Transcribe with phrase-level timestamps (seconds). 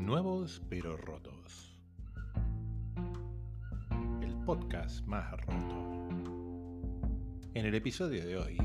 [0.00, 1.78] Nuevos pero rotos.
[4.22, 6.08] El podcast más roto.
[7.52, 8.56] En el episodio de hoy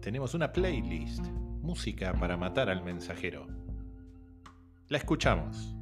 [0.00, 1.24] tenemos una playlist,
[1.62, 3.46] música para matar al mensajero.
[4.88, 5.76] La escuchamos.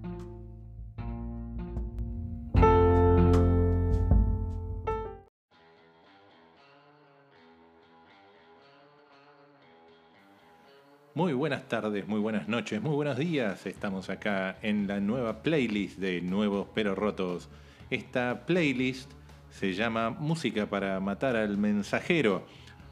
[11.70, 13.64] Tardes, muy buenas noches, muy buenos días.
[13.64, 17.48] Estamos acá en la nueva playlist de Nuevos pero Rotos.
[17.90, 19.08] Esta playlist
[19.52, 22.44] se llama Música para matar al mensajero.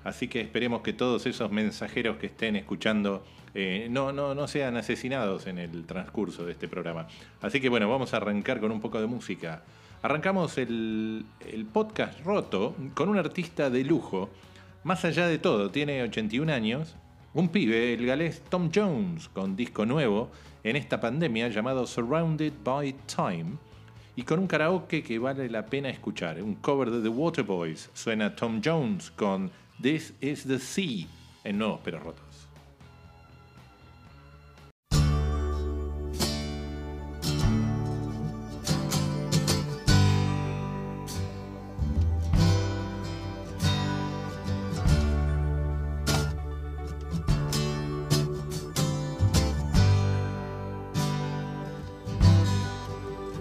[0.04, 4.76] Así que esperemos que todos esos mensajeros que estén escuchando eh, no, no, no sean
[4.76, 7.08] asesinados en el transcurso de este programa.
[7.42, 9.64] Así que bueno, vamos a arrancar con un poco de música.
[10.02, 14.30] Arrancamos el, el podcast roto con un artista de lujo.
[14.84, 16.94] Más allá de todo, tiene 81 años,
[17.34, 20.30] un pibe, el galés Tom Jones, con disco nuevo
[20.64, 23.58] en esta pandemia llamado Surrounded by Time
[24.16, 27.90] y con un karaoke que vale la pena escuchar, un cover de The Waterboys.
[27.92, 29.50] Suena Tom Jones con
[29.80, 31.06] This is the Sea
[31.44, 32.27] en Nuevos Pero Rotos.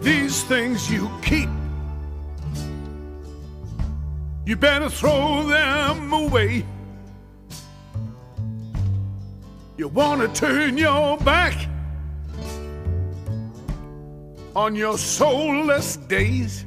[0.08, 1.50] These things you keep,
[4.46, 6.66] you better throw them away.
[9.76, 11.68] You want to turn your back
[14.56, 16.64] on your soulless days.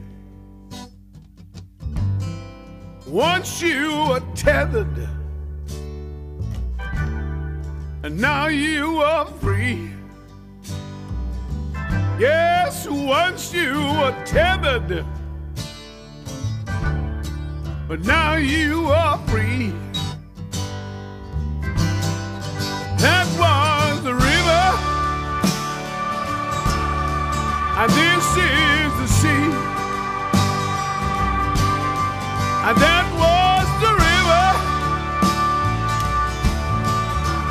[3.06, 5.08] Once you are tethered,
[8.02, 9.94] and now you are free.
[12.20, 15.06] Yes, once you were tethered,
[17.88, 19.72] but now you are free.
[22.98, 24.66] That was the river,
[27.80, 29.48] and this is the sea.
[32.68, 34.46] And that was the river,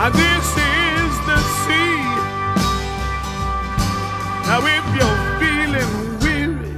[0.03, 0.68] and this is
[4.49, 6.73] Now, if you're feeling weary,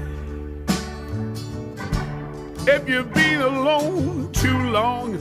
[2.67, 5.13] if you've been alone too long,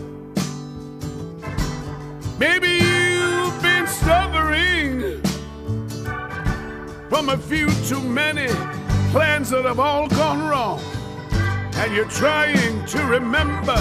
[2.41, 5.23] maybe you've been suffering
[7.09, 8.49] from a few too many
[9.13, 10.81] plans that have all gone wrong,
[11.77, 13.79] and you're trying to remember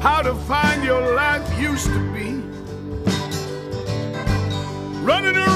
[0.00, 2.40] how to find your life used to be.
[5.02, 5.55] Running around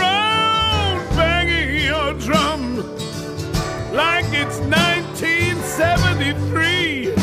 [3.93, 7.15] like it's 1973.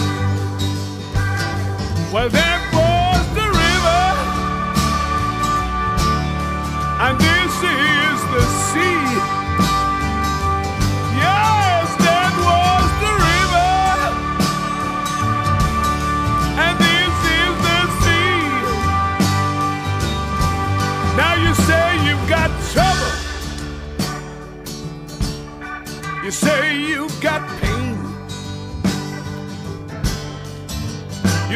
[2.14, 4.04] Well, that was the river,
[7.04, 7.18] and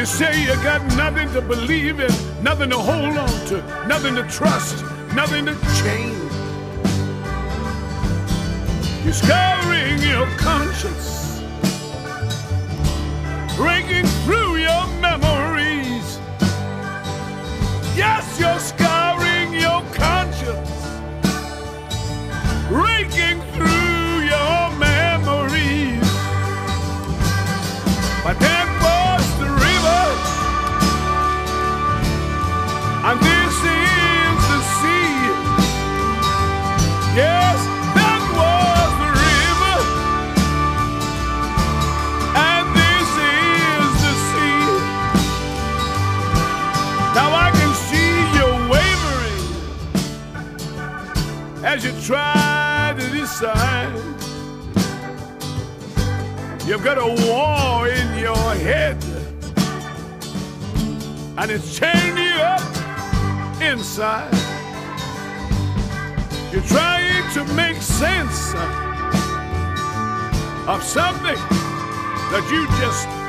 [0.02, 2.10] You say you got nothing to believe in,
[2.42, 4.84] nothing to hold on to, nothing to trust,
[5.14, 6.32] nothing to change.
[9.04, 11.40] You're scouring your conscience,
[13.54, 16.18] breaking through your memories.
[17.94, 18.91] Yes, you're scouring
[51.64, 53.92] as you try to decide.
[56.66, 59.02] You've got a war in your head,
[61.38, 62.62] and it's tearing you up
[63.62, 64.32] inside.
[66.52, 68.54] You're trying to make sense
[70.68, 71.40] of something
[72.30, 73.21] that you just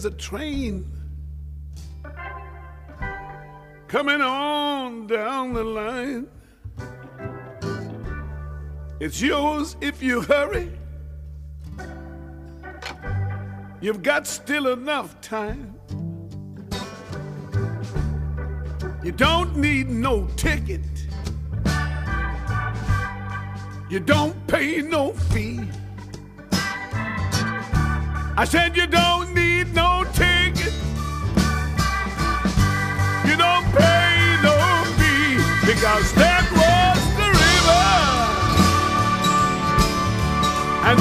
[0.00, 0.88] there's a train
[3.88, 6.28] coming on down the line.
[9.00, 10.70] It's yours if you hurry.
[13.80, 15.74] You've got still enough time.
[19.02, 20.86] You don't need no ticket.
[23.90, 25.68] You don't pay no fee.
[28.36, 29.27] I said you don't
[29.78, 30.74] no ticket.
[33.28, 34.10] You don't pay
[34.48, 34.56] no
[34.98, 35.38] fee
[35.70, 37.86] because that was the river.
[40.88, 40.96] And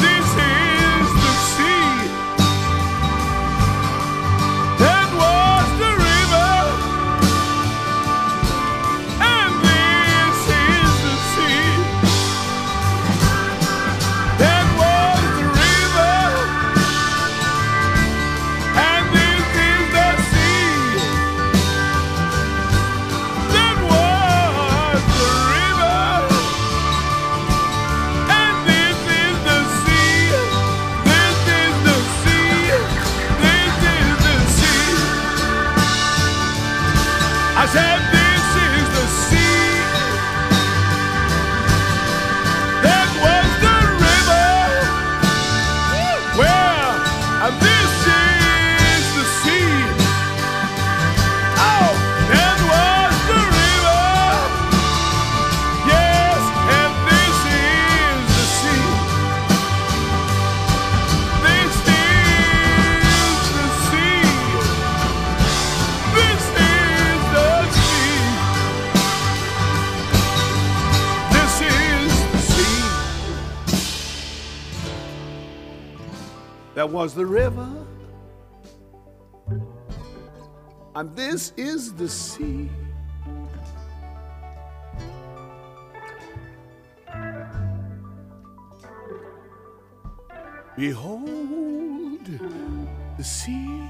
[77.07, 77.69] was the river.
[80.94, 82.69] And this is the sea.
[90.76, 92.26] Behold
[93.18, 93.90] the sea.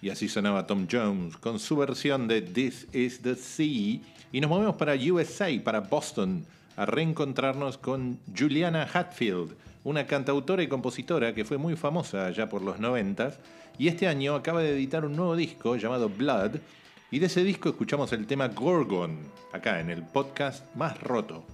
[0.00, 4.00] Y así sonaba Tom Jones con su versión de This is the Sea.
[4.30, 6.44] Y nos movemos para USA, para Boston,
[6.76, 12.62] a reencontrarnos con Juliana Hatfield, una cantautora y compositora que fue muy famosa allá por
[12.62, 13.32] los 90
[13.78, 16.56] y este año acaba de editar un nuevo disco llamado Blood.
[17.10, 19.18] Y de ese disco escuchamos el tema Gorgon,
[19.52, 21.44] acá en el podcast más roto.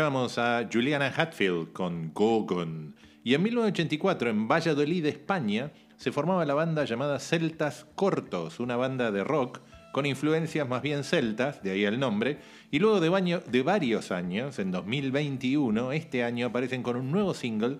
[0.00, 2.96] Escuchábamos a Juliana Hatfield con Gogon.
[3.22, 9.10] Y en 1984, en Valladolid, España, se formaba la banda llamada Celtas Cortos, una banda
[9.10, 9.60] de rock
[9.92, 12.38] con influencias más bien celtas, de ahí el nombre,
[12.70, 17.76] y luego de varios años, en 2021, este año aparecen con un nuevo single,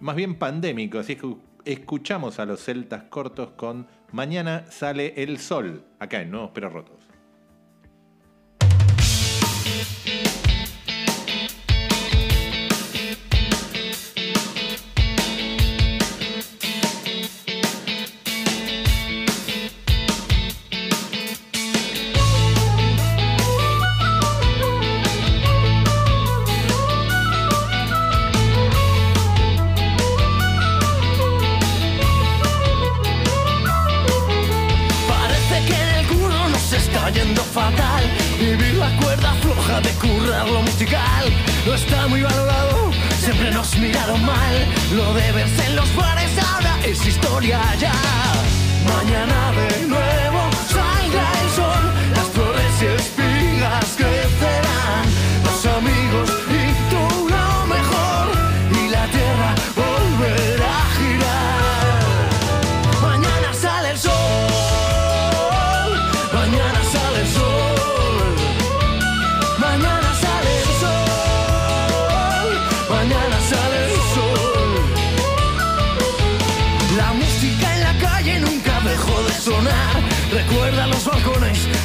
[0.00, 5.82] más bien pandémico, así que escuchamos a los celtas cortos con Mañana sale el sol,
[5.98, 7.03] acá en Nuevos Pero Rotos.
[39.74, 41.32] Floja de currar lo musical
[41.66, 42.90] no está muy valorado.
[43.18, 44.66] Siempre nos miraron mal.
[44.94, 47.92] Lo de verse en los bares ahora es historia ya.
[48.86, 50.13] Mañana de nuevo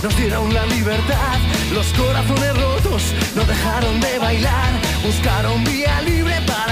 [0.03, 1.37] nos dieron la libertad.
[1.73, 4.71] Los corazones rotos no dejaron de bailar.
[5.03, 6.68] Buscaron vía libre para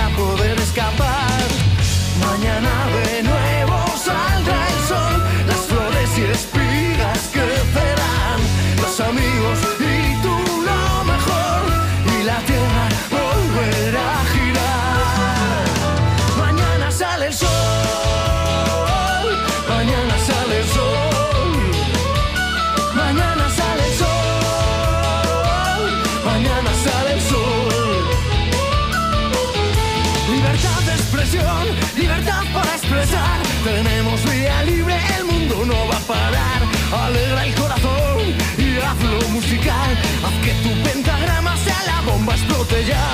[35.66, 36.62] no va a parar.
[37.06, 38.20] Alegra el corazón
[38.58, 39.98] y hazlo musical.
[40.26, 43.06] Haz que tu pentagrama sea la bomba, explote ya.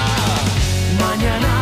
[0.99, 1.52] Mañana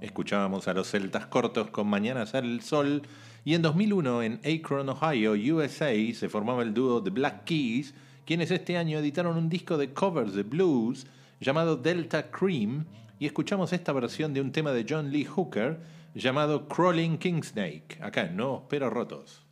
[0.00, 3.02] Escuchábamos a los celtas cortos con Mañana sale el sol
[3.44, 7.94] y en 2001 en Akron, Ohio, USA se formaba el dúo The Black Keys,
[8.26, 11.06] quienes este año editaron un disco de covers de blues
[11.40, 12.84] llamado Delta Cream
[13.18, 15.80] y escuchamos esta versión de un tema de John Lee Hooker
[16.14, 19.42] llamado Crawling Kingsnake, acá en Nuevos Pero Rotos.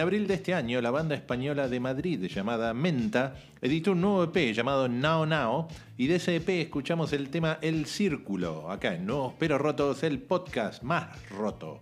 [0.00, 4.24] En abril de este año la banda española de Madrid llamada Menta editó un nuevo
[4.24, 9.04] EP llamado Now Now y de ese EP escuchamos el tema El Círculo, acá en
[9.04, 11.80] Nuevos Pero Rotos, el podcast más roto.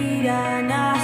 [0.00, 0.99] piranha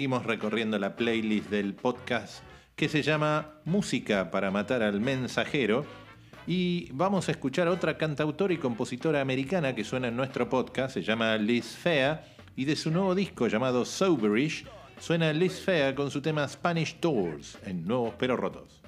[0.00, 2.42] Seguimos recorriendo la playlist del podcast
[2.74, 5.84] que se llama Música para matar al mensajero.
[6.46, 10.94] Y vamos a escuchar a otra cantautora y compositora americana que suena en nuestro podcast,
[10.94, 12.24] se llama Liz Fea,
[12.56, 14.64] y de su nuevo disco llamado Soberish
[14.98, 18.80] suena Liz Fea con su tema Spanish Doors en Nuevos Pero Rotos.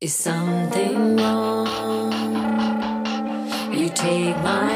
[0.00, 2.12] Is something wrong?
[3.72, 4.73] You take my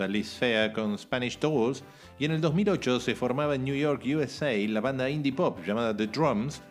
[0.00, 1.84] a Liz Fea con Spanish Dolls
[2.18, 5.96] y en el 2008 se formaba en New York, USA, la banda indie pop llamada
[5.96, 6.62] The Drums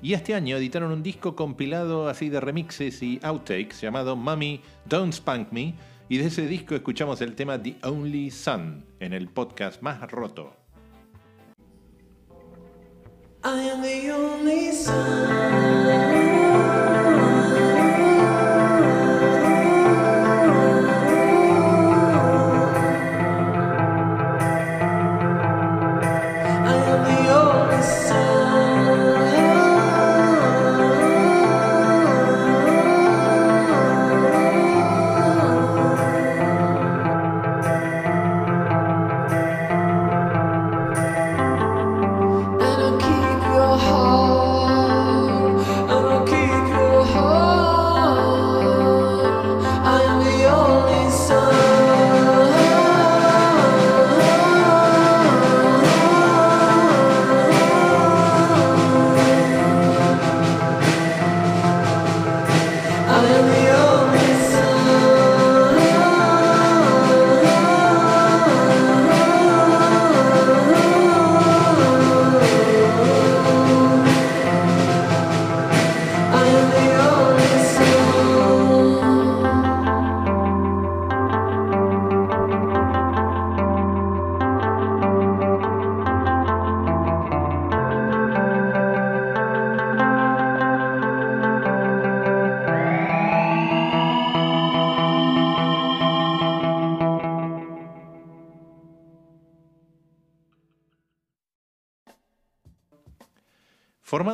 [0.00, 5.12] y este año editaron un disco compilado así de remixes y outtakes llamado Mommy Don't
[5.12, 5.74] Spank Me
[6.08, 10.54] y de ese disco escuchamos el tema The Only Son en el podcast más roto.
[13.44, 16.97] I am the only son.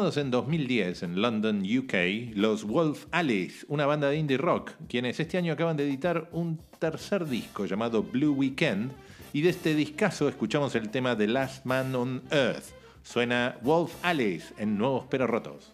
[0.05, 5.39] En 2010 en London, UK, los Wolf Alice, una banda de indie rock, quienes este
[5.39, 8.93] año acaban de editar un tercer disco llamado Blue Weekend,
[9.33, 12.67] y de este discazo escuchamos el tema The Last Man on Earth.
[13.03, 15.73] Suena Wolf Alice en Nuevos Pero Rotos.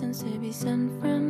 [0.00, 1.27] Lessons to be sent from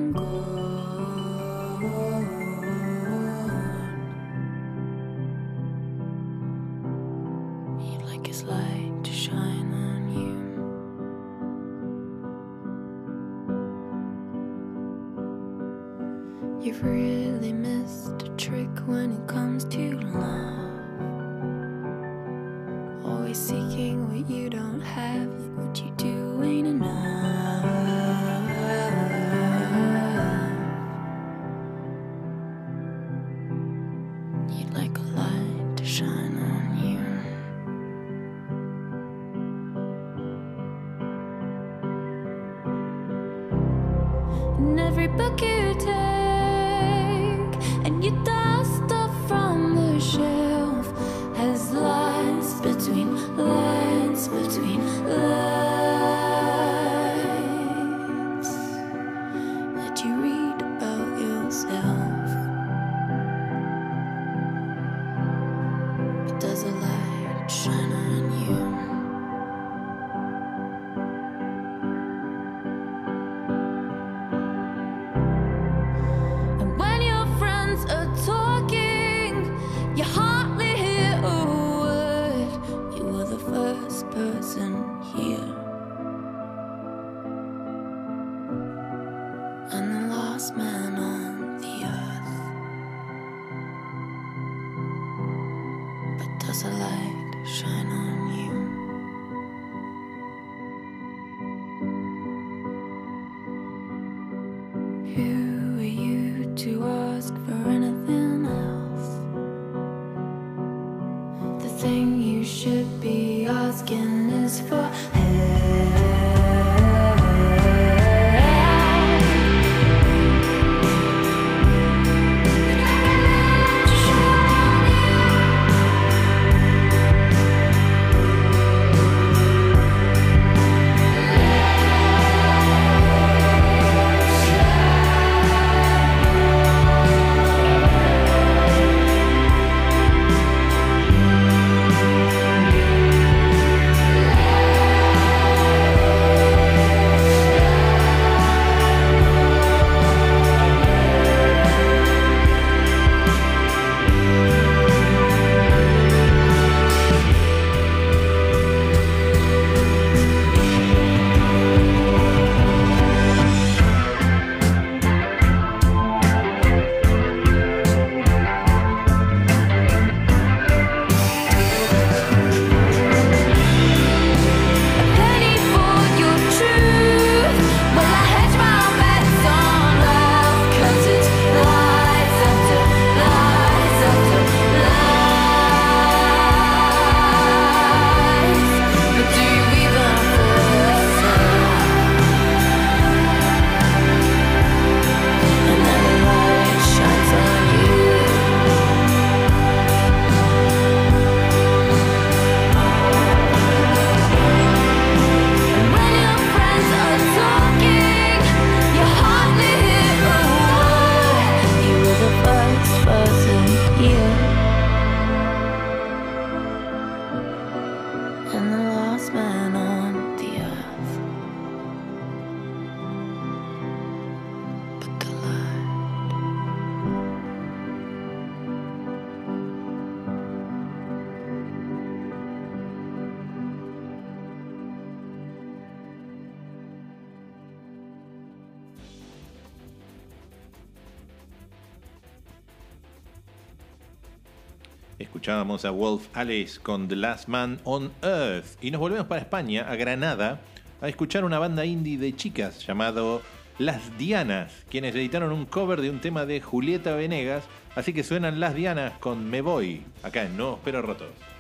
[245.85, 248.83] A Wolf Alice con The Last Man on Earth.
[248.83, 250.61] Y nos volvemos para España, a Granada,
[251.01, 253.43] a escuchar una banda indie de chicas llamado
[253.79, 257.65] Las Dianas, quienes editaron un cover de un tema de Julieta Venegas.
[257.95, 261.58] Así que suenan Las Dianas con Me Voy, acá en Nuevos Pero Rotos.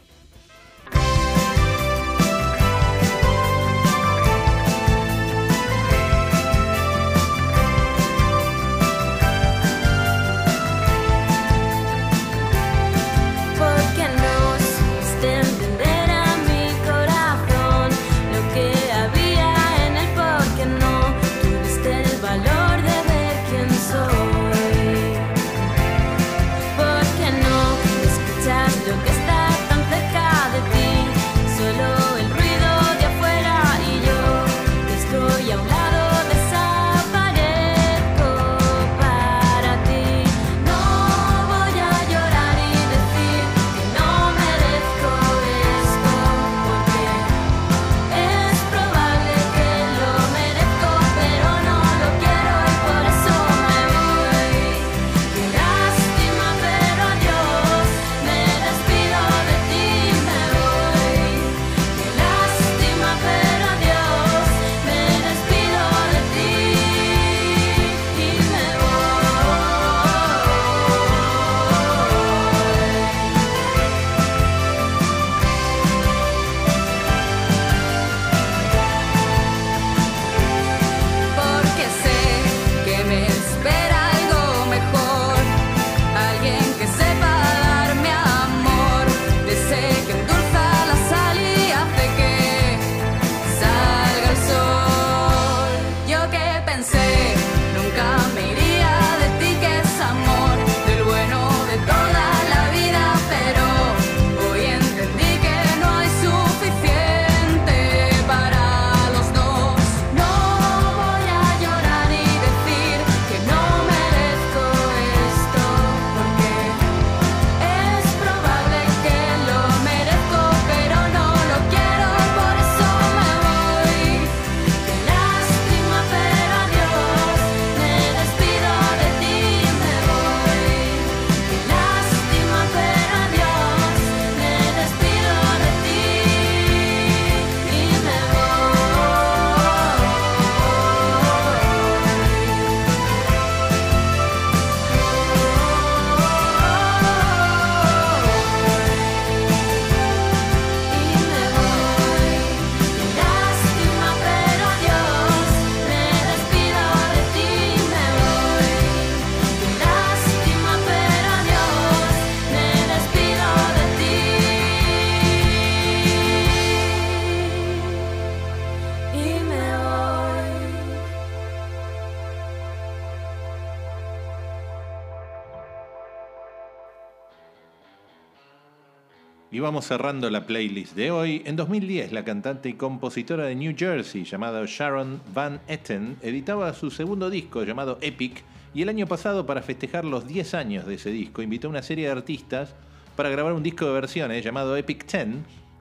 [179.51, 181.43] Y vamos cerrando la playlist de hoy.
[181.47, 186.91] En 2010, la cantante y compositora de New Jersey llamada Sharon Van Etten editaba su
[186.91, 188.45] segundo disco llamado Epic
[188.75, 191.83] y el año pasado, para festejar los 10 años de ese disco, invitó a una
[191.83, 192.75] serie de artistas
[193.17, 195.29] para grabar un disco de versiones llamado Epic 10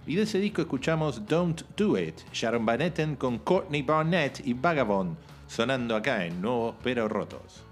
[0.07, 4.53] y de ese disco escuchamos Don't Do It, Sharon Van Etten con Courtney Barnett y
[4.53, 7.65] Vagabond, sonando acá en Nuevos Pero Rotos.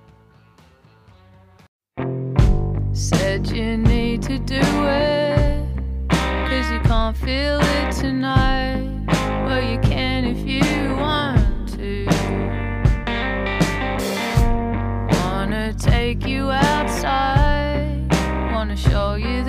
[6.65, 9.05] Cause you can't feel it tonight.
[9.45, 12.07] Well, you can if you want to.
[15.15, 18.07] Wanna take you outside.
[18.51, 19.43] Wanna show you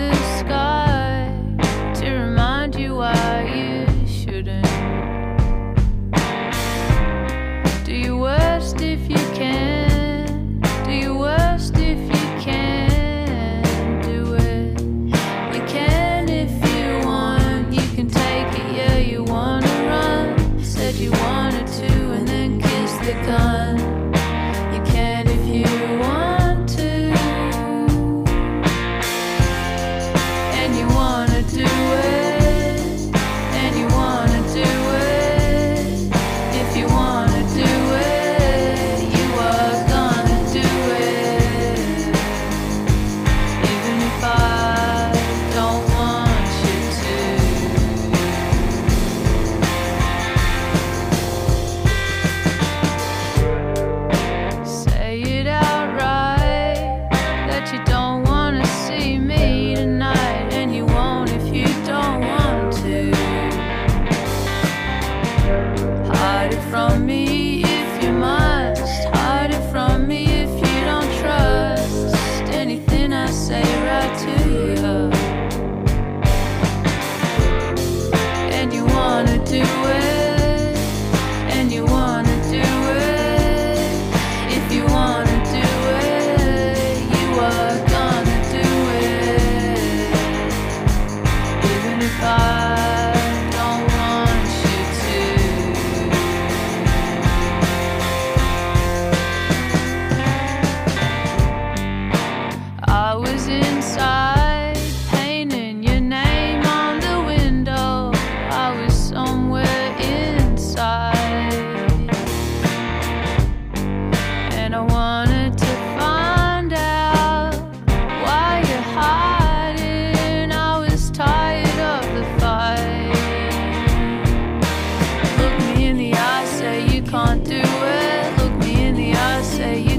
[129.56, 129.95] say you